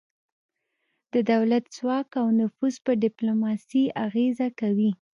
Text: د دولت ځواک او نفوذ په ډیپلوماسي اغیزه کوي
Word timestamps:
د 1.13 1.15
دولت 1.31 1.63
ځواک 1.77 2.09
او 2.21 2.27
نفوذ 2.39 2.75
په 2.85 2.91
ډیپلوماسي 3.03 3.83
اغیزه 4.05 4.47
کوي 4.59 4.91